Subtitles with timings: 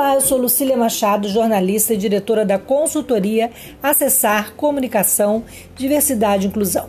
[0.00, 3.50] Olá, eu sou Lucília Machado, jornalista e diretora da consultoria
[3.82, 5.44] Acessar Comunicação,
[5.76, 6.88] Diversidade e Inclusão.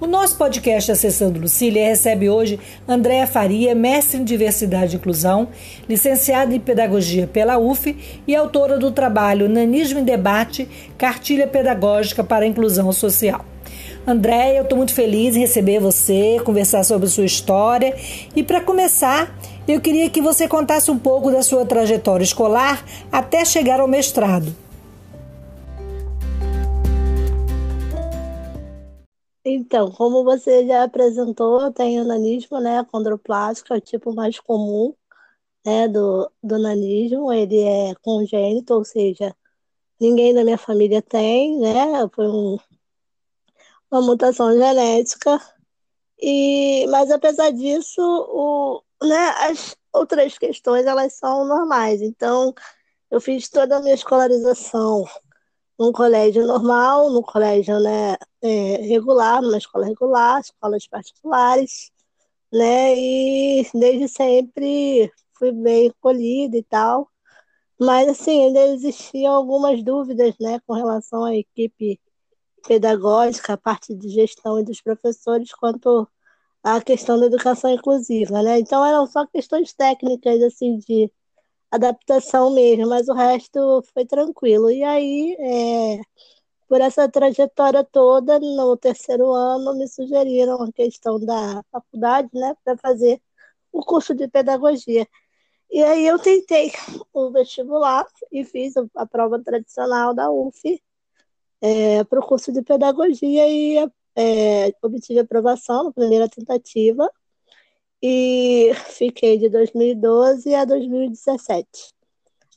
[0.00, 2.58] O nosso podcast Acessando Lucília recebe hoje
[2.88, 5.48] Andréa Faria, mestre em Diversidade e Inclusão,
[5.86, 7.94] licenciada em Pedagogia pela UF
[8.26, 10.66] e autora do trabalho Nanismo em Debate,
[10.96, 13.44] Cartilha Pedagógica para a Inclusão Social.
[14.06, 17.92] Andréia, eu estou muito feliz em receber você, conversar sobre sua história.
[18.36, 19.35] E para começar,
[19.66, 24.54] eu queria que você contasse um pouco da sua trajetória escolar até chegar ao mestrado.
[29.48, 34.92] Então, como você já apresentou, eu tenho nanismo, né, condroplástico, é o tipo mais comum,
[35.64, 39.34] né, do, do nanismo, ele é congênito, ou seja,
[40.00, 42.58] ninguém da minha família tem, né, foi um,
[43.88, 45.40] uma mutação genética,
[46.20, 52.02] e, mas apesar disso, o, né, as outras questões elas são normais.
[52.02, 52.54] Então,
[53.10, 55.04] eu fiz toda a minha escolarização
[55.78, 61.90] num colégio normal, num colégio né, é, regular, numa escola regular, escolas particulares,
[62.52, 62.94] né?
[62.96, 67.10] E desde sempre fui bem acolhida e tal.
[67.80, 72.00] Mas assim, ainda existiam algumas dúvidas, né, com relação à equipe
[72.66, 76.08] pedagógica, a parte de gestão e dos professores quanto
[76.66, 78.58] à questão da educação inclusiva, né?
[78.58, 81.10] Então eram só questões técnicas assim de
[81.70, 84.70] adaptação mesmo, mas o resto foi tranquilo.
[84.70, 86.00] E aí, é,
[86.68, 92.76] por essa trajetória toda, no terceiro ano, me sugeriram a questão da faculdade, né, para
[92.78, 93.22] fazer
[93.72, 95.06] o curso de pedagogia.
[95.70, 96.72] E aí eu tentei
[97.12, 100.82] o vestibular e fiz a prova tradicional da UF
[101.60, 107.10] é, para o curso de pedagogia e é, obtive aprovação na primeira tentativa
[108.02, 111.68] e fiquei de 2012 a 2017.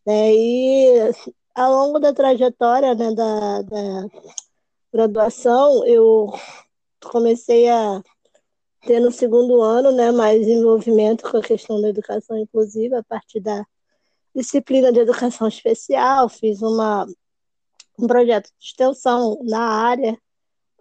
[0.05, 0.33] Né?
[0.33, 1.11] E
[1.53, 4.07] ao longo da trajetória né, da, da
[4.91, 6.31] graduação, eu
[7.03, 8.01] comecei a
[8.81, 13.41] ter no segundo ano né, mais envolvimento com a questão da educação inclusiva a partir
[13.41, 13.65] da
[14.33, 17.05] disciplina de educação especial, fiz uma,
[17.97, 20.17] um projeto de extensão na área,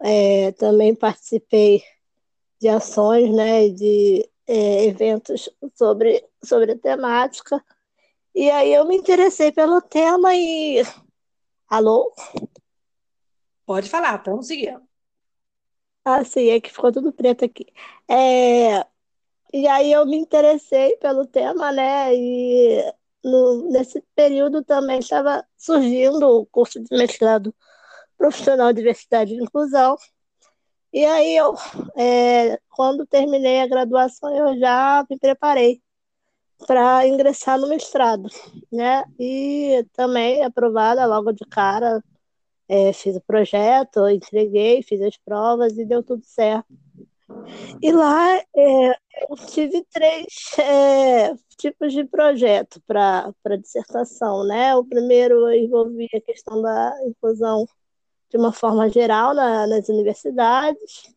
[0.00, 1.82] é, também participei
[2.60, 7.64] de ações né, de é, eventos sobre, sobre a temática.
[8.34, 10.82] E aí eu me interessei pelo tema e.
[11.69, 12.14] Alô?
[13.66, 14.81] Pode falar, estamos seguindo.
[16.04, 17.66] Ah, sim, é que ficou tudo preto aqui.
[18.09, 18.86] É...
[19.53, 22.15] E aí eu me interessei pelo tema, né?
[22.15, 27.54] E no, nesse período também estava surgindo o curso de mestrado
[28.19, 29.97] profissional de diversidade e inclusão.
[30.93, 31.55] E aí eu,
[31.97, 35.81] é, quando terminei a graduação, eu já me preparei
[36.67, 38.28] para ingressar no mestrado,
[38.73, 39.05] né?
[39.19, 42.03] E também aprovada logo de cara,
[42.69, 46.67] é, fiz o projeto, entreguei, fiz as provas e deu tudo certo.
[47.83, 48.91] E lá é,
[49.31, 50.27] eu tive três
[50.59, 54.75] é, tipos de projeto para dissertação, né?
[54.75, 57.67] O primeiro envolvia a questão da inclusão
[58.31, 61.15] de uma forma geral na, nas universidades.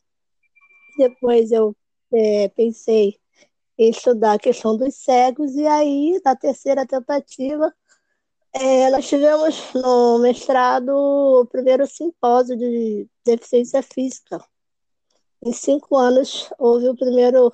[0.97, 1.75] Depois eu
[2.13, 3.19] é, pensei
[3.77, 7.73] em estudar a questão dos cegos, e aí, na terceira tentativa,
[8.53, 14.43] é, nós tivemos no mestrado o primeiro simpósio de deficiência física.
[15.43, 17.51] Em cinco anos houve o primeiro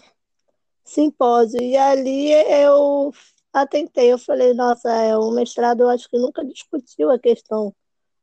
[0.84, 3.13] simpósio, e ali eu
[3.53, 7.74] atentei, eu falei, nossa, é, o mestrado eu acho que nunca discutiu a questão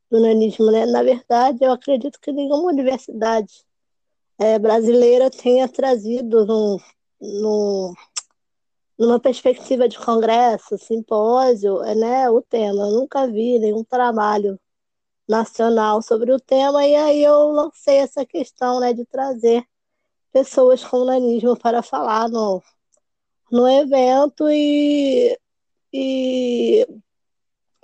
[0.09, 0.85] do nanismo, né?
[0.85, 3.65] Na verdade, eu acredito que nenhuma universidade
[4.39, 6.77] é, brasileira tenha trazido num,
[7.21, 7.93] num,
[8.97, 12.83] numa perspectiva de congresso, simpósio, é, né, o tema.
[12.83, 14.59] Eu nunca vi nenhum trabalho
[15.27, 19.65] nacional sobre o tema, e aí eu lancei essa questão né, de trazer
[20.31, 22.61] pessoas com nanismo para falar no,
[23.51, 25.37] no evento e,
[25.93, 26.87] e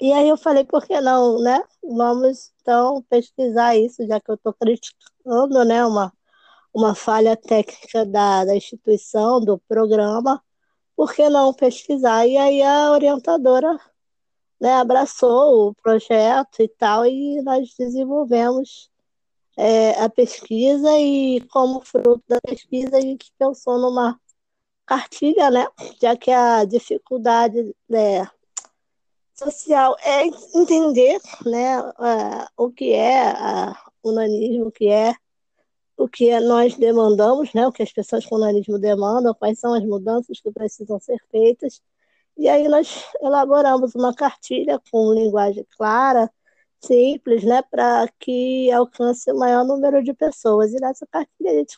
[0.02, 1.64] e aí eu falei, por que não, né?
[1.84, 6.12] Vamos então pesquisar isso, já que eu estou criticando, né, uma,
[6.74, 10.44] uma falha técnica da, da instituição, do programa,
[10.96, 12.28] por que não pesquisar?
[12.28, 13.80] E aí a orientadora
[14.60, 18.92] né, abraçou o projeto e tal, e nós desenvolvemos
[19.58, 24.20] é, a pesquisa, e como fruto da pesquisa, a gente pensou numa
[24.86, 25.68] cartilha, né,
[26.02, 28.28] já que a dificuldade né,
[29.44, 33.34] social é entender né, uh, o que é
[34.04, 35.16] o nanismo, o que é
[35.98, 39.74] o que é, nós demandamos, né, o que as pessoas com nanismo demandam, quais são
[39.74, 41.80] as mudanças que precisam ser feitas.
[42.38, 46.32] E aí nós elaboramos uma cartilha com linguagem clara,
[46.80, 50.74] simples, né, para que alcance o maior número de pessoas.
[50.74, 51.78] E nessa cartilha a gente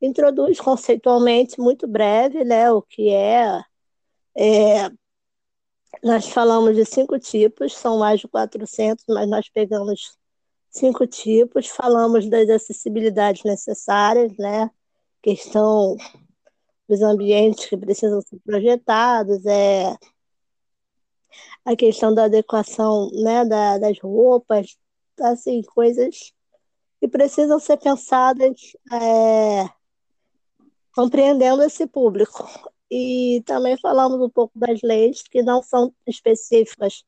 [0.00, 3.60] introduz conceitualmente, muito breve, né, o que é,
[4.36, 4.90] é
[6.02, 10.16] nós falamos de cinco tipos, são mais de 400, mas nós pegamos
[10.70, 14.70] cinco tipos, falamos das acessibilidades necessárias, né?
[15.22, 15.96] Questão
[16.88, 19.96] dos ambientes que precisam ser projetados, é
[21.64, 24.78] a questão da adequação, né, da, das roupas,
[25.20, 26.32] assim, coisas
[27.00, 29.68] que precisam ser pensadas é,
[30.94, 32.48] compreendendo esse público.
[32.90, 37.04] E também falamos um pouco das leis que não são específicas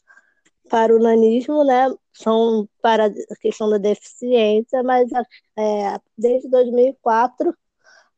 [0.68, 1.88] para o nanismo, né?
[2.12, 5.10] São para a questão da deficiência, mas
[5.56, 7.54] é, desde 2004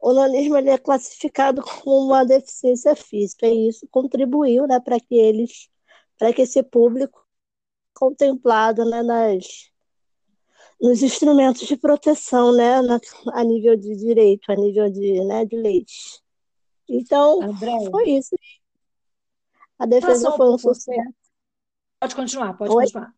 [0.02, 5.14] o nanismo ele é classificado como uma deficiência física e isso contribuiu, né, para que
[5.14, 5.68] eles,
[6.18, 7.24] para que esse público
[7.94, 9.70] contemplado, né, nas
[10.80, 12.98] nos instrumentos de proteção, né, na,
[13.34, 16.21] a nível de direito, a nível de, né, de leis.
[16.88, 18.36] Então, André, foi isso.
[19.78, 21.14] A defesa foi um sucesso.
[21.98, 22.84] Pode continuar, pode Oi?
[22.84, 23.14] continuar.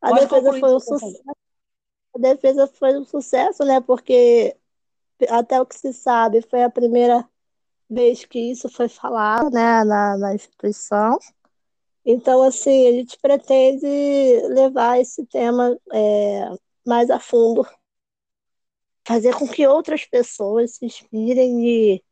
[0.00, 1.22] A pode defesa foi um sucesso.
[2.14, 3.80] A defesa foi um sucesso, né?
[3.80, 4.56] Porque
[5.28, 7.28] até o que se sabe foi a primeira
[7.88, 11.18] vez que isso foi falado, né, na, na instituição.
[12.04, 13.86] Então, assim, a gente pretende
[14.48, 16.50] levar esse tema é,
[16.84, 17.64] mais a fundo,
[19.06, 22.04] fazer com que outras pessoas se inspirem e,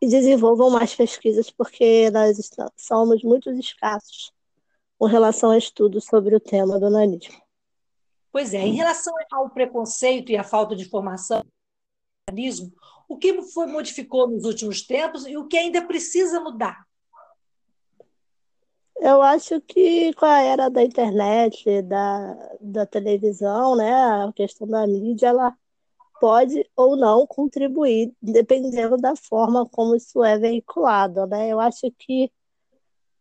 [0.00, 4.32] e desenvolvam mais pesquisas, porque nós estamos, somos muito escassos
[4.98, 7.40] com relação a estudos sobre o tema do nanismo.
[8.32, 11.50] Pois é, em relação ao preconceito e à falta de formação do
[12.28, 12.72] nanismo,
[13.08, 16.84] o que foi modificou nos últimos tempos e o que ainda precisa mudar?
[18.98, 24.86] Eu acho que com a era da internet, da, da televisão, né, a questão da
[24.86, 25.56] mídia, ela
[26.20, 31.48] pode ou não contribuir, dependendo da forma como isso é veiculado, né?
[31.48, 32.30] Eu acho que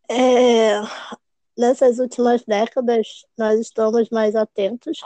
[0.10, 0.82] é,
[1.58, 5.00] nessas últimas décadas nós estamos mais atentos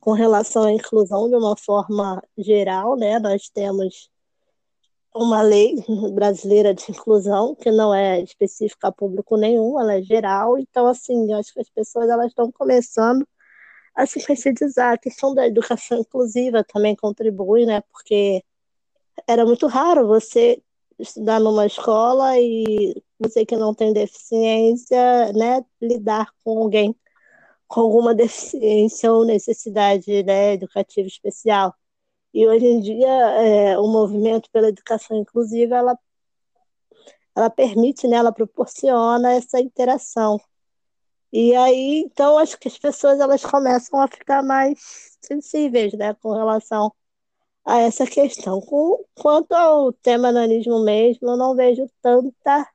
[0.00, 3.18] com relação à inclusão de uma forma geral, né?
[3.18, 4.10] Nós temos
[5.14, 5.74] uma lei
[6.14, 10.58] brasileira de inclusão que não é específica a público nenhum, ela é geral.
[10.58, 13.26] Então, assim, acho que as pessoas elas estão começando
[13.96, 14.92] a se conscientizar.
[14.94, 17.80] A questão da educação inclusiva também contribui, né?
[17.92, 18.44] Porque
[19.26, 20.62] era muito raro você
[20.98, 26.94] estudar numa escola e você que não tem deficiência, né, lidar com alguém
[27.68, 31.74] com alguma deficiência ou necessidade né, educativa especial.
[32.32, 35.98] E hoje em dia, é, o movimento pela educação inclusiva, ela,
[37.34, 40.40] ela permite, né, ela proporciona essa interação.
[41.38, 46.32] E aí, então, acho que as pessoas elas começam a ficar mais sensíveis, né, com
[46.32, 46.90] relação
[47.64, 48.60] a essa questão.
[48.62, 52.66] Com, quanto ao tema nanismo mesmo, eu não vejo tanta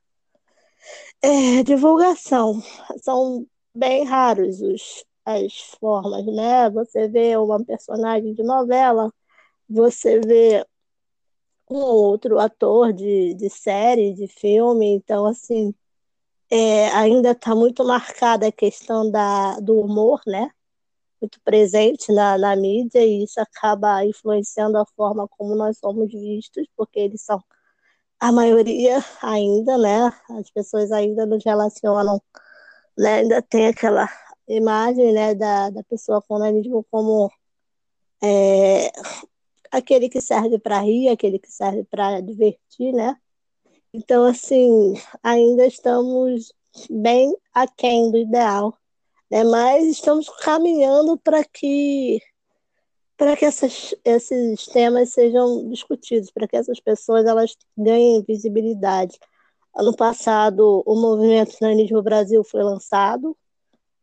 [1.22, 2.62] é, divulgação.
[3.02, 6.70] São bem raros os, as formas, né?
[6.70, 9.12] Você vê uma personagem de novela,
[9.68, 10.64] você vê
[11.70, 15.74] um outro ator de, de série, de filme, então, assim,
[16.52, 20.50] é, ainda está muito marcada a questão da, do humor, né?
[21.20, 26.66] Muito presente na, na mídia, e isso acaba influenciando a forma como nós somos vistos,
[26.76, 27.42] porque eles são
[28.20, 30.12] a maioria ainda, né?
[30.38, 32.20] As pessoas ainda nos relacionam,
[32.98, 33.20] né?
[33.20, 34.08] Ainda tem aquela
[34.48, 37.30] imagem, né, da, da pessoa com nanismo como
[38.22, 38.92] é,
[39.70, 43.16] aquele que serve para rir, aquele que serve para divertir, né?
[43.94, 46.52] Então, assim, ainda estamos
[46.90, 48.76] bem aquém do ideal,
[49.30, 49.44] né?
[49.44, 52.20] Mas estamos caminhando para que
[53.16, 59.18] para que essas, esses temas sejam discutidos, para que essas pessoas elas ganhem visibilidade.
[59.76, 63.36] Ano passado, o movimento Nanismo Brasil foi lançado,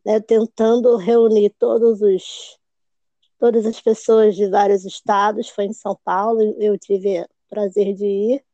[0.05, 2.57] né, tentando reunir todos os
[3.39, 8.45] todas as pessoas de vários estados, foi em São Paulo, eu tive prazer de ir,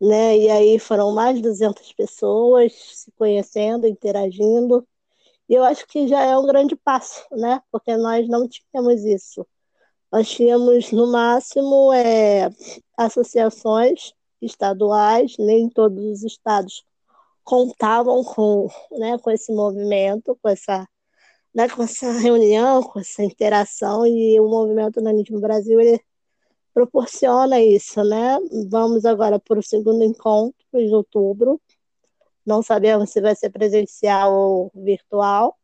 [0.00, 0.38] né?
[0.38, 4.86] E aí foram mais de 200 pessoas se conhecendo, interagindo.
[5.48, 7.62] E eu acho que já é um grande passo, né?
[7.70, 9.46] Porque nós não tínhamos isso.
[10.12, 12.48] Nós tínhamos, no máximo, é,
[12.96, 16.84] associações estaduais, nem todos os estados
[17.44, 20.86] contavam com, né, com esse movimento, com essa
[21.54, 26.00] né, com essa reunião, com essa interação, e o movimento Nanismo Brasil ele
[26.74, 28.38] proporciona isso, né?
[28.68, 31.60] Vamos agora para o segundo encontro, em outubro,
[32.46, 35.56] Não sabemos se vai ser presencial ou virtual,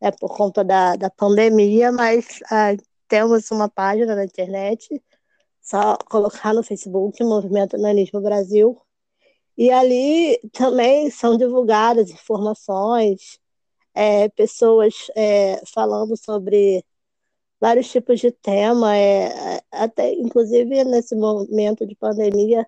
[0.00, 2.76] é por conta da, da pandemia, mas ah,
[3.08, 5.02] temos uma página na internet,
[5.62, 8.80] só colocar no Facebook, Movimento Nanismo Brasil,
[9.56, 13.40] e ali também são divulgadas informações,
[13.94, 16.84] é, pessoas é, falando sobre
[17.60, 22.66] vários tipos de tema, é, até inclusive nesse momento de pandemia,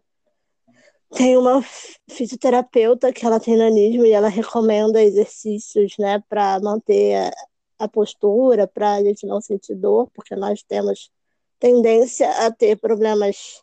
[1.10, 1.62] tem uma
[2.08, 8.66] fisioterapeuta que ela tem nanismo e ela recomenda exercícios, né, para manter a, a postura,
[8.66, 11.10] para a gente não sentir dor, porque nós temos
[11.58, 13.62] tendência a ter problemas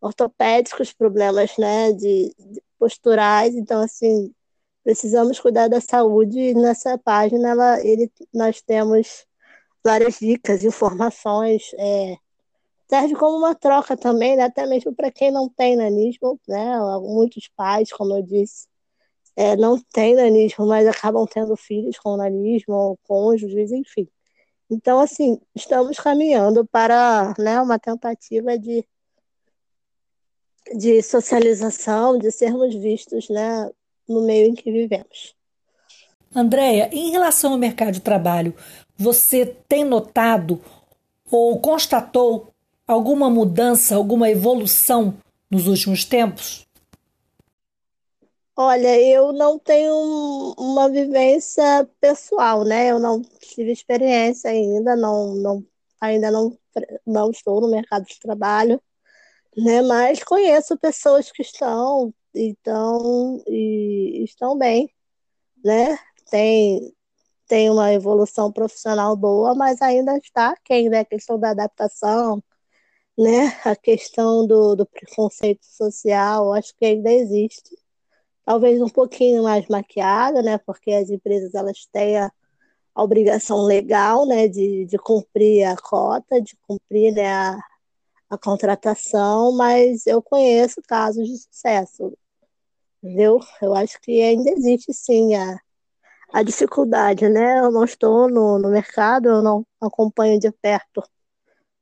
[0.00, 4.32] ortopédicos, problemas, né, de, de posturais, então assim,
[4.82, 9.26] precisamos cuidar da saúde e nessa página ela, ele, nós temos
[9.86, 12.16] várias dicas, informações, é,
[12.88, 14.42] serve como uma troca também, né?
[14.44, 16.76] até mesmo para quem não tem nanismo, né?
[17.00, 18.66] Muitos pais, como eu disse,
[19.36, 24.08] é, não têm nanismo, mas acabam tendo filhos com nanismo, cônjuges, enfim.
[24.68, 28.84] Então, assim, estamos caminhando para né, uma tentativa de,
[30.76, 33.70] de socialização, de sermos vistos né,
[34.08, 35.36] no meio em que vivemos.
[36.34, 38.54] Andréia, em relação ao mercado de trabalho,
[38.96, 40.60] você tem notado
[41.30, 42.48] ou constatou
[42.86, 45.14] alguma mudança, alguma evolução
[45.50, 46.66] nos últimos tempos?
[48.58, 52.90] Olha, eu não tenho uma vivência pessoal, né?
[52.90, 55.66] Eu não tive experiência ainda, não, não,
[56.00, 56.56] ainda não,
[57.06, 58.80] não estou no mercado de trabalho,
[59.54, 59.82] né?
[59.82, 64.90] Mas conheço pessoas que estão, então, e estão bem,
[65.62, 65.98] né?
[66.30, 66.92] Tem,
[67.48, 71.00] tem uma evolução profissional boa, mas ainda está quem, né?
[71.00, 72.42] A questão da adaptação,
[73.18, 73.48] né?
[73.64, 77.76] A questão do, do preconceito social, acho que ainda existe.
[78.44, 80.58] Talvez um pouquinho mais maquiada, né?
[80.58, 82.32] Porque as empresas elas têm a,
[82.94, 84.48] a obrigação legal, né?
[84.48, 87.58] De, de cumprir a cota, de cumprir né, a,
[88.30, 92.16] a contratação, mas eu conheço casos de sucesso,
[93.02, 93.40] entendeu?
[93.62, 95.60] Eu acho que ainda existe sim a,
[96.32, 97.60] a dificuldade, né?
[97.60, 101.02] Eu não estou no, no mercado, eu não acompanho de perto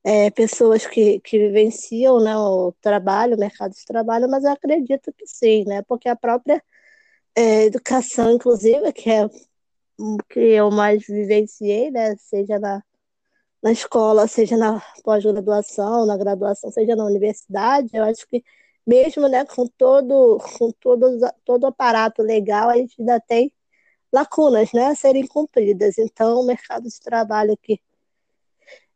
[0.04, 5.12] é, pessoas que, que vivenciam né, o trabalho, o mercado de trabalho, mas eu acredito
[5.14, 5.82] que sim, né?
[5.82, 6.62] Porque a própria
[7.34, 9.28] é, educação, inclusive, que é
[10.30, 12.16] que eu mais vivenciei, né?
[12.16, 12.82] Seja na,
[13.62, 18.44] na escola, seja na pós-graduação, na graduação, seja na universidade, eu acho que
[18.86, 23.52] mesmo né, com todo com todo, todo o aparato legal, a gente ainda tem
[24.14, 25.98] lacunas né, a serem cumpridas.
[25.98, 27.80] Então, o mercado de trabalho aqui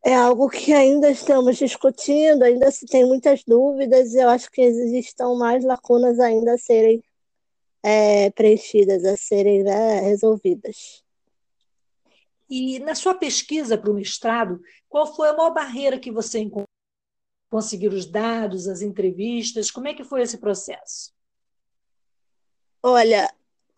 [0.04, 4.62] é algo que ainda estamos discutindo, ainda se tem muitas dúvidas, e eu acho que
[4.62, 7.02] existam mais lacunas ainda a serem
[7.82, 11.02] é, preenchidas, a serem né, resolvidas.
[12.48, 16.66] E na sua pesquisa para o mestrado, qual foi a maior barreira que você encontrou?
[17.50, 21.12] Conseguir os dados, as entrevistas, como é que foi esse processo?
[22.82, 23.28] Olha,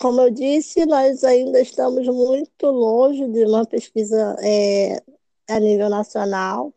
[0.00, 5.02] como eu disse, nós ainda estamos muito longe de uma pesquisa é,
[5.46, 6.72] a nível nacional.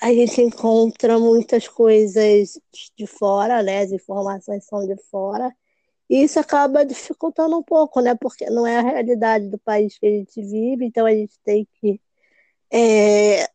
[0.00, 2.58] A gente encontra muitas coisas
[2.96, 3.82] de fora, né?
[3.82, 5.54] As informações são de fora.
[6.08, 8.14] E isso acaba dificultando um pouco, né?
[8.14, 11.68] Porque não é a realidade do país que a gente vive, então a gente tem
[11.80, 12.00] que
[12.70, 13.46] é,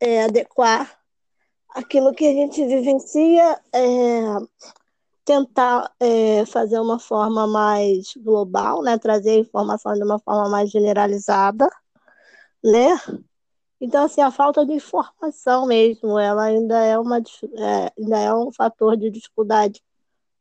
[0.00, 0.98] é, adequar
[1.68, 3.82] aquilo que a gente vivencia, é,
[5.24, 8.98] tentar é, fazer uma forma mais global, né?
[8.98, 11.68] Trazer a informação de uma forma mais generalizada,
[12.64, 12.98] né?
[13.80, 18.52] Então, assim, a falta de informação mesmo, ela ainda é, uma, é, ainda é um
[18.52, 19.82] fator de dificuldade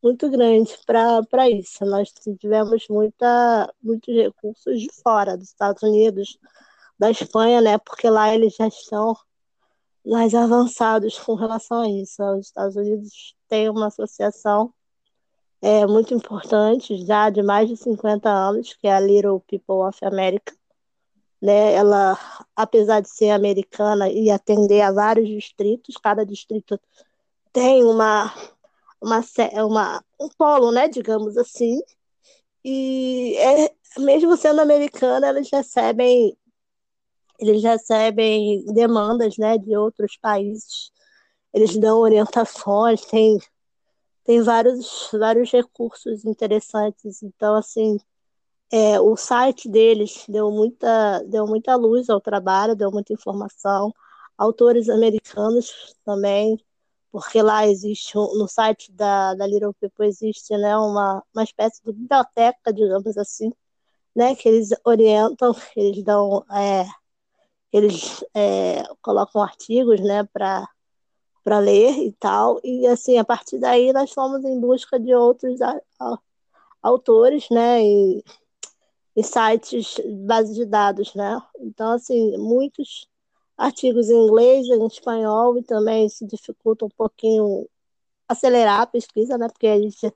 [0.01, 1.85] muito grande para isso.
[1.85, 6.37] Nós tivemos muita, muitos recursos de fora, dos Estados Unidos,
[6.99, 7.77] da Espanha, né?
[7.79, 9.15] Porque lá eles já estão
[10.05, 12.23] mais avançados com relação a isso.
[12.23, 14.73] Os Estados Unidos têm uma associação
[15.61, 19.99] é, muito importante, já de mais de 50 anos, que é a Little People of
[20.05, 20.55] America,
[21.41, 21.73] né?
[21.73, 22.17] Ela,
[22.55, 26.79] apesar de ser americana e atender a vários distritos, cada distrito
[27.51, 28.33] tem uma,
[29.01, 29.21] uma,
[29.65, 31.81] uma um polo, né, digamos assim,
[32.63, 36.37] e é, mesmo sendo americana, eles recebem
[37.39, 40.91] eles recebem demandas, né, de outros países.
[41.53, 43.37] Eles dão orientações, tem
[44.23, 47.23] tem vários vários recursos interessantes.
[47.23, 47.99] Então, assim,
[48.71, 53.93] é, o site deles deu muita, deu muita luz ao trabalho, deu muita informação.
[54.37, 56.57] Autores americanos também
[57.11, 61.91] porque lá existe, no site da, da Little People existe né, uma, uma espécie de
[61.91, 63.51] biblioteca, digamos assim,
[64.15, 66.85] né, que eles orientam, eles dão, é,
[67.71, 70.67] eles é, colocam artigos né, para
[71.43, 75.61] para ler e tal, e assim, a partir daí nós fomos em busca de outros
[75.61, 76.19] a, a,
[76.81, 78.23] autores, né, e,
[79.15, 83.07] e sites, bases de dados, né, então, assim, muitos
[83.57, 87.67] artigos em inglês, em espanhol, e também se dificulta um pouquinho
[88.27, 89.47] acelerar a pesquisa, né?
[89.49, 90.11] Porque a gente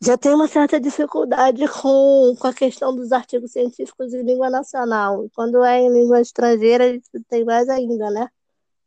[0.00, 5.28] já tem uma certa dificuldade com, com a questão dos artigos científicos em língua nacional.
[5.34, 6.84] Quando é em língua estrangeira,
[7.28, 8.28] tem mais ainda, né?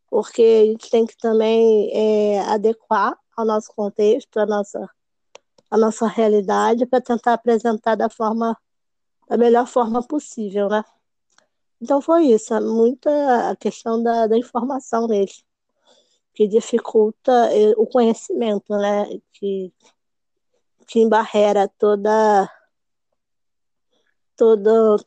[0.09, 4.89] Porque a gente tem que também é, adequar ao nosso contexto, à nossa,
[5.69, 8.57] à nossa realidade, para tentar apresentar da forma
[9.27, 10.83] da melhor forma possível, né?
[11.81, 15.43] Então foi isso, é muita a questão da, da informação mesmo,
[16.33, 19.05] que dificulta eh, o conhecimento, né?
[19.33, 19.73] Que,
[20.87, 22.49] que embarrera toda,
[24.35, 24.97] todo,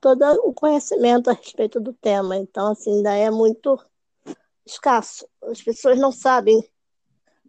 [0.00, 2.36] toda, o conhecimento a respeito do tema.
[2.36, 3.78] Então, assim, ainda é muito
[4.70, 5.26] escasso.
[5.42, 6.62] As pessoas não sabem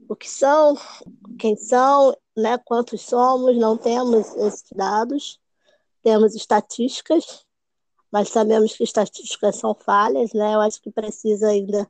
[0.08, 0.76] o que são,
[1.38, 5.40] quem são, né, quantos somos, não temos esses dados,
[6.02, 7.46] temos estatísticas,
[8.12, 10.56] mas sabemos que estatísticas são falhas, né?
[10.56, 11.90] Eu acho que precisa ainda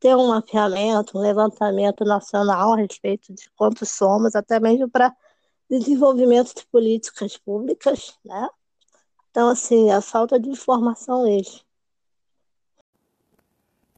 [0.00, 5.14] ter um mapeamento, um levantamento nacional a respeito de quantos somos, até mesmo para
[5.70, 8.48] desenvolvimento de políticas públicas, né?
[9.30, 11.60] Então, assim, a falta de informação mesmo.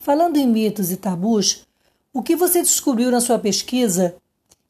[0.05, 1.67] Falando em mitos e tabus,
[2.13, 4.15] o que você descobriu na sua pesquisa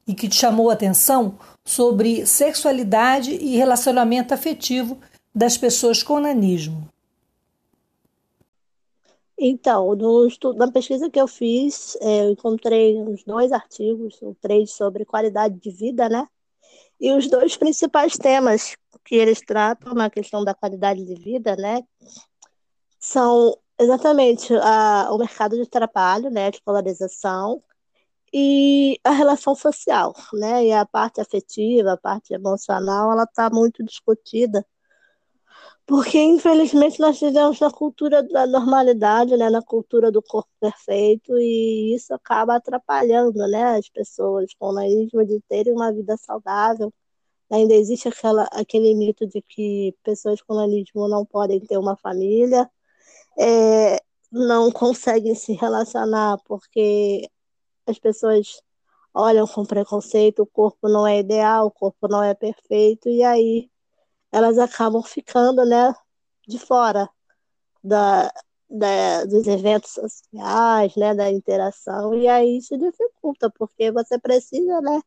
[0.07, 4.97] e que te chamou a atenção sobre sexualidade e relacionamento afetivo
[5.35, 6.87] das pessoas com nanismo?
[9.37, 14.33] Então, no estudo, na pesquisa que eu fiz, é, eu encontrei uns dois artigos, ou
[14.35, 16.25] três, sobre qualidade de vida, né?
[16.97, 21.83] E os dois principais temas que eles tratam na questão da qualidade de vida, né?
[22.97, 26.47] São exatamente a, o mercado de trabalho, né?
[26.47, 27.63] A escolarização
[28.33, 30.65] e a relação social, né?
[30.65, 34.65] E a parte afetiva, a parte emocional, ela está muito discutida
[35.87, 39.49] porque, infelizmente, nós vivemos na cultura da normalidade, né?
[39.51, 43.77] na cultura do corpo perfeito, e isso acaba atrapalhando né?
[43.77, 46.91] as pessoas com o nanismo de terem uma vida saudável.
[47.51, 52.69] Ainda existe aquela, aquele mito de que pessoas com nanismo não podem ter uma família,
[53.39, 53.99] é,
[54.31, 57.29] não conseguem se relacionar porque
[57.85, 58.61] as pessoas
[59.13, 63.69] olham com preconceito, o corpo não é ideal, o corpo não é perfeito, e aí
[64.31, 65.93] elas acabam ficando, né,
[66.47, 67.09] de fora
[67.83, 68.31] da,
[68.69, 75.01] da, dos eventos sociais, né, da interação, e aí isso dificulta, porque você precisa, né,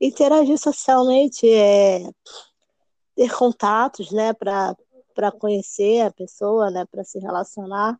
[0.00, 2.00] interagir socialmente, é,
[3.14, 4.76] ter contatos, né, para
[5.16, 7.98] para conhecer a pessoa, né, para se relacionar,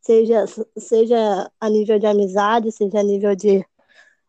[0.00, 0.44] seja
[0.76, 3.64] seja a nível de amizade, seja a nível de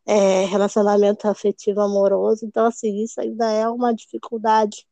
[0.06, 2.45] é, relacionamento afetivo amoroso.
[2.45, 4.88] Então, assim, isso ainda é uma dificuldade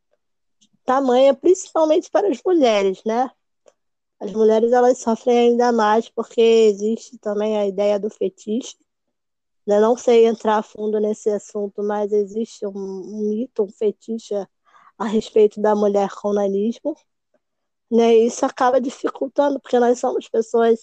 [0.86, 3.30] tamanha, principalmente para as mulheres, né?
[4.20, 8.76] As mulheres elas sofrem ainda mais porque existe também a ideia do fetiche.
[9.68, 14.48] Eu não sei entrar a fundo nesse assunto, mas existe um, mito, um fetiche a,
[14.98, 16.96] a respeito da mulher com nanismo.
[17.96, 18.16] Né?
[18.16, 20.80] E isso acaba dificultando, porque nós somos pessoas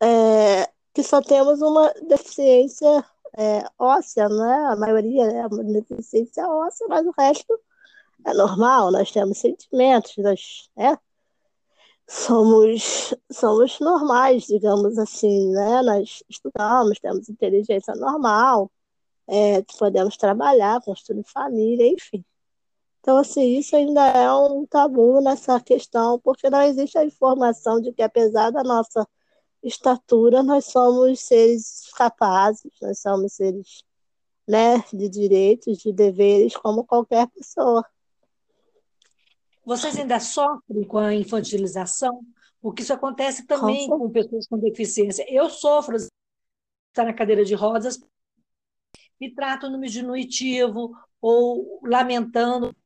[0.00, 3.04] é, que só temos uma deficiência
[3.36, 4.54] é, óssea, né?
[4.70, 7.58] A maioria é uma deficiência óssea, mas o resto
[8.26, 10.98] é normal, nós temos sentimentos, nós né,
[12.08, 15.82] somos, somos normais, digamos assim, né?
[15.82, 18.70] Nós estudamos, temos inteligência normal,
[19.28, 22.24] é, podemos trabalhar, construir família, enfim.
[23.08, 27.90] Então, assim, isso ainda é um tabu nessa questão, porque não existe a informação de
[27.90, 29.08] que, apesar da nossa
[29.62, 33.82] estatura, nós somos seres capazes, nós somos seres
[34.46, 37.82] né, de direitos, de deveres, como qualquer pessoa.
[39.64, 42.20] Vocês ainda sofrem com a infantilização?
[42.60, 45.24] Porque isso acontece também com, com pessoas com deficiência.
[45.34, 47.98] Eu sofro, estar na cadeira de rodas,
[49.18, 52.76] me trato no diminutivo ou lamentando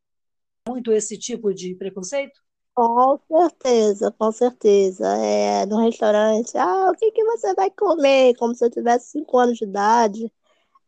[0.69, 2.41] muito esse tipo de preconceito?
[2.75, 5.07] Com certeza, com certeza.
[5.19, 8.35] É, no restaurante, ah, o que, que você vai comer?
[8.37, 10.33] Como se eu tivesse cinco anos de idade.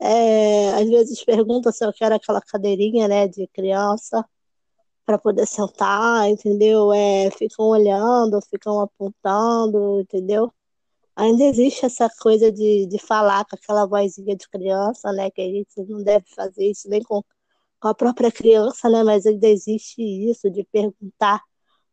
[0.00, 4.24] É, às vezes pergunta se eu quero aquela cadeirinha, né, de criança
[5.06, 6.92] para poder sentar, entendeu?
[6.92, 10.52] É, ficam olhando, ficam apontando, entendeu?
[11.16, 15.30] ainda existe essa coisa de, de falar com aquela vozinha de criança, né?
[15.30, 17.22] Que a gente não deve fazer isso nem com,
[17.85, 19.05] com a própria criança, né?
[19.05, 21.42] Mas ainda existe isso de perguntar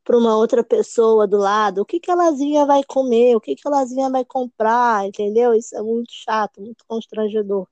[0.04, 3.56] para uma outra pessoa do lado o que, que a Lazinha vai comer, o que,
[3.56, 5.54] que a Lazinha vai comprar, entendeu?
[5.54, 7.68] Isso é muito chato, muito constrangedor,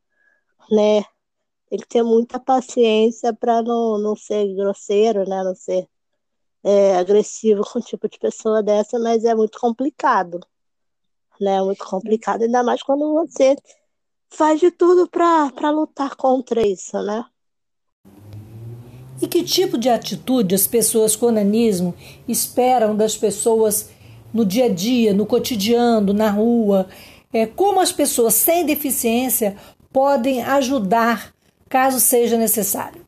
[0.71, 1.03] né?
[1.69, 5.43] Tem que ter muita paciência para não, não ser grosseiro, né?
[5.43, 5.88] Não ser
[6.63, 10.41] é, agressivo com o tipo de pessoa dessa, mas é muito complicado
[11.39, 11.62] né?
[11.62, 13.55] Muito complicado, ainda mais quando você
[14.29, 17.23] faz de tudo para lutar contra isso, né?
[19.21, 21.93] E que tipo de atitude as pessoas com nanismo
[22.27, 23.89] esperam das pessoas
[24.34, 26.88] no dia a dia, no cotidiano, na rua?
[27.34, 29.58] É, como as pessoas sem deficiência
[29.91, 31.34] podem ajudar
[31.67, 33.05] caso seja necessário?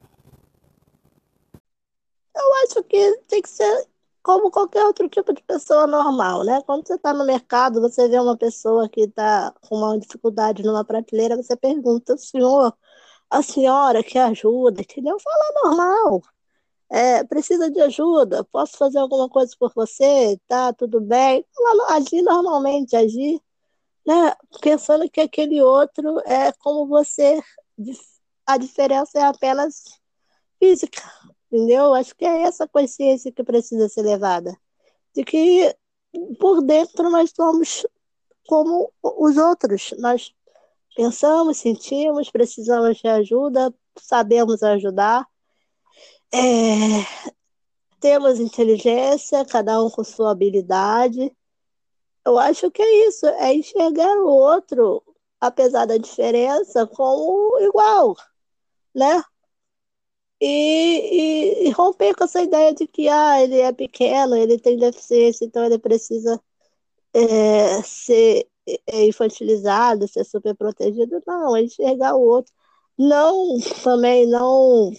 [2.36, 3.88] Eu acho que tem que ser
[4.24, 6.62] como qualquer outro tipo de pessoa normal, né?
[6.66, 10.86] Quando você está no mercado, você vê uma pessoa que está com uma dificuldade numa
[10.86, 12.74] prateleira, você pergunta, senhor,
[13.32, 15.18] a senhora que ajuda, entendeu?
[15.20, 16.22] Fala normal.
[16.90, 18.44] É, precisa de ajuda?
[18.44, 20.38] Posso fazer alguma coisa por você?
[20.48, 21.46] Tá tudo bem?
[21.90, 23.42] agir normalmente, agir,
[24.06, 24.36] né?
[24.62, 27.42] Pensando que aquele outro é como você,
[28.46, 29.84] a diferença é apenas
[30.60, 31.02] física,
[31.52, 31.94] entendeu?
[31.94, 34.54] Acho que é essa consciência que precisa ser levada,
[35.16, 35.74] de que
[36.40, 37.86] por dentro nós somos
[38.48, 40.34] como os outros, nós
[40.96, 45.28] pensamos, sentimos, precisamos de ajuda, sabemos ajudar,
[46.34, 46.40] é,
[48.00, 51.36] temos inteligência, cada um com sua habilidade.
[52.26, 55.04] Eu acho que é isso, é enxergar o outro,
[55.40, 58.16] apesar da diferença, como igual,
[58.96, 59.24] né?
[60.42, 64.78] e, e, e, romper com essa ideia de que ah, ele é pequeno, ele tem
[64.78, 66.42] deficiência, então ele precisa
[67.14, 68.50] é, ser
[68.88, 71.22] infantilizado, ser super protegido.
[71.26, 72.54] Não, é enxergar o outro.
[72.98, 74.92] Não, também não,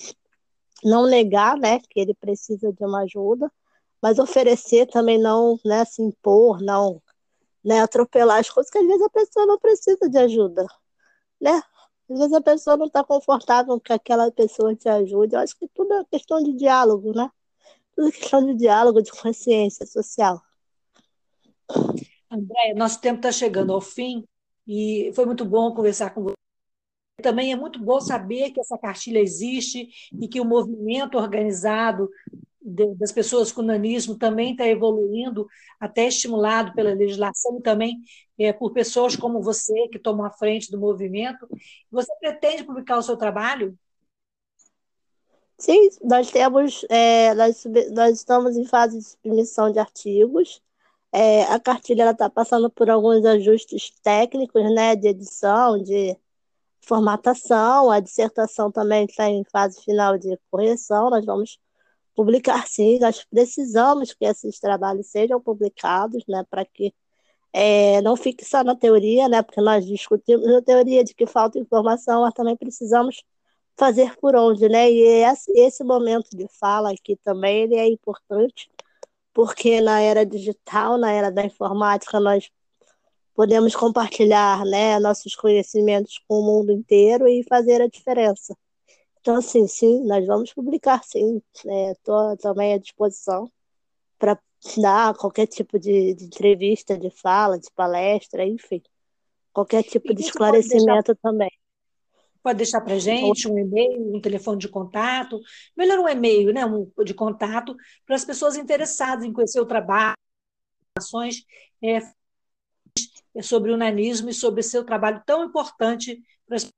[0.85, 3.51] não negar né, que ele precisa de uma ajuda,
[4.01, 7.01] mas oferecer também não né, se impor, não
[7.65, 10.67] né, atropelar as coisas, que às vezes a pessoa não precisa de ajuda.
[11.41, 11.63] Né?
[12.11, 15.35] Às vezes a pessoa não está confortável que aquela pessoa te ajude.
[15.35, 17.31] Eu acho que tudo é questão de diálogo, né?
[17.95, 20.43] Tudo é questão de diálogo, de consciência social.
[22.33, 24.25] André, nosso tempo está chegando ao fim
[24.67, 26.37] e foi muito bom conversar com você.
[27.23, 32.09] Também é muito bom saber que essa cartilha existe e que o movimento organizado
[32.97, 35.47] das pessoas com nanismo também está evoluindo,
[35.79, 38.01] até estimulado pela legislação e também
[38.39, 41.47] é, por pessoas como você, que tomam a frente do movimento.
[41.91, 43.77] Você pretende publicar o seu trabalho?
[45.59, 50.63] Sim, nós temos, é, nós, nós estamos em fase de submissão de artigos.
[51.13, 56.17] É, a cartilha está passando por alguns ajustes técnicos, né, de edição, de
[56.81, 57.91] formatação.
[57.91, 61.11] A dissertação também está em fase final de correção.
[61.11, 61.59] Nós vamos
[62.15, 66.95] publicar sim, nós precisamos que esses trabalhos sejam publicados, né, para que
[67.53, 71.59] é, não fique só na teoria, né, porque nós discutimos a teoria de que falta
[71.59, 73.25] informação, mas também precisamos
[73.77, 78.71] fazer por onde, né, e esse, esse momento de fala aqui também ele é importante,
[79.33, 82.51] porque na era digital, na era da informática, nós
[83.35, 88.57] podemos compartilhar, né, nossos conhecimentos com o mundo inteiro e fazer a diferença.
[89.21, 91.41] Então, assim, sim, nós vamos publicar, sim.
[91.93, 93.51] Estou é, também à disposição
[94.19, 94.39] para
[94.77, 98.83] dar qualquer tipo de, de, entrevista, de fala, de palestra, enfim.
[99.53, 101.51] Qualquer tipo de esclarecimento deixar, também.
[102.43, 105.41] Pode deixar para gente um e-mail, um telefone de contato,
[105.77, 110.17] melhor um e-mail, né, um de contato, para as pessoas interessadas em conhecer o trabalho,
[110.99, 111.45] ações
[111.83, 112.01] é,
[113.43, 116.71] sobre o nanismo e sobre seu trabalho tão importante para as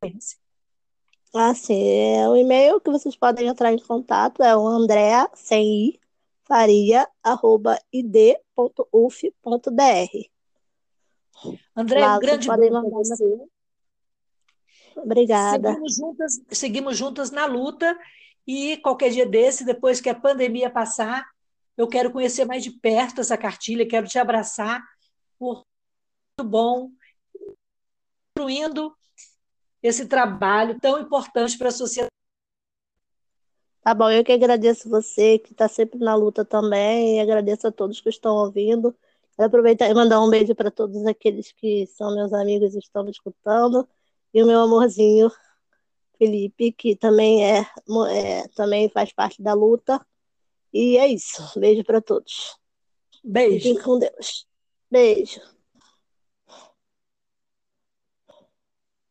[0.00, 0.38] pessoas.
[1.34, 1.78] Ah, sim.
[1.78, 6.00] É, o e-mail que vocês podem entrar em contato é o andrea, sem i,
[6.44, 8.38] faria, arroba, id.uf.br.
[11.76, 13.48] André, Lá, um grande beijo para você.
[15.02, 15.68] Obrigada.
[15.68, 17.98] Seguimos juntas, seguimos juntas na luta
[18.46, 21.26] e qualquer dia desse, depois que a pandemia passar,
[21.76, 24.82] eu quero conhecer mais de perto essa cartilha, quero te abraçar
[25.38, 25.64] por
[26.38, 26.90] muito bom,
[28.34, 28.94] construindo
[29.82, 32.08] esse trabalho tão importante para a sociedade.
[33.82, 37.72] Tá bom, eu que agradeço você, que está sempre na luta também, e agradeço a
[37.72, 38.94] todos que estão ouvindo.
[39.36, 43.04] Quero aproveitar e mandar um beijo para todos aqueles que são meus amigos e estão
[43.04, 43.88] me escutando,
[44.32, 45.30] e o meu amorzinho,
[46.18, 47.60] Felipe, que também é,
[48.10, 50.04] é também faz parte da luta.
[50.72, 51.42] E é isso.
[51.58, 52.56] Beijo para todos.
[53.24, 53.68] Beijo.
[53.68, 54.46] Fiquem com Deus.
[54.90, 55.40] Beijo.